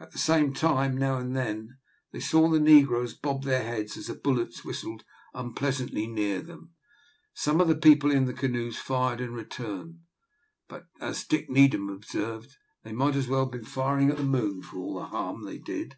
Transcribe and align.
At 0.00 0.10
the 0.10 0.18
same 0.18 0.52
time, 0.54 0.98
now 0.98 1.18
and 1.18 1.36
then, 1.36 1.78
they 2.12 2.18
saw 2.18 2.48
the 2.48 2.58
negroes 2.58 3.14
bob 3.14 3.44
their 3.44 3.62
heads 3.62 3.96
as 3.96 4.08
the 4.08 4.14
bullets 4.16 4.64
whistled 4.64 5.04
unpleasantly 5.34 6.08
near 6.08 6.40
them. 6.42 6.72
Some 7.34 7.60
of 7.60 7.68
the 7.68 7.76
people 7.76 8.10
in 8.10 8.24
the 8.24 8.32
canoes 8.32 8.76
fired 8.76 9.20
in 9.20 9.32
return, 9.34 10.00
but, 10.66 10.86
as 11.00 11.24
Dick 11.24 11.48
Needham 11.48 11.90
observed, 11.90 12.56
they 12.82 12.90
might 12.90 13.14
as 13.14 13.28
well 13.28 13.44
have 13.44 13.52
been 13.52 13.64
firing 13.64 14.10
at 14.10 14.16
the 14.16 14.24
moon 14.24 14.62
for 14.62 14.78
all 14.78 14.94
the 14.98 15.06
harm 15.06 15.44
they 15.44 15.58
did. 15.58 15.96